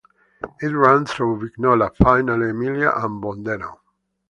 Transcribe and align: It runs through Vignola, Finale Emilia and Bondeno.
It 0.59 0.69
runs 0.73 1.13
through 1.13 1.47
Vignola, 1.47 1.95
Finale 1.95 2.49
Emilia 2.49 2.89
and 2.89 3.21
Bondeno. 3.21 3.77